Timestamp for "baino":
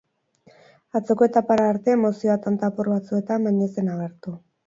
3.49-3.67